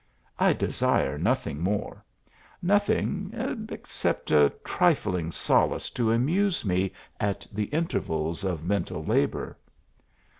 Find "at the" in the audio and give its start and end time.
7.19-7.65